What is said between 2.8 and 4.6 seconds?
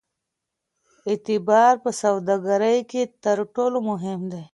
کې تر ټولو مهم دی.